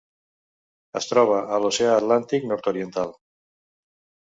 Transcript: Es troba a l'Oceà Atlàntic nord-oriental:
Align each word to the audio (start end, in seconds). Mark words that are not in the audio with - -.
Es 0.99 1.07
troba 1.11 1.35
a 1.41 1.61
l'Oceà 1.65 1.93
Atlàntic 1.99 2.51
nord-oriental: 2.55 3.17